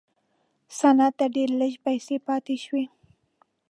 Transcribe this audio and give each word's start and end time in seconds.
صنعت 0.79 1.13
ته 1.19 1.25
ډېرې 1.35 1.55
لږې 1.61 1.79
پیسې 1.85 2.15
پاتې 2.27 2.55
شوې. 2.65 2.83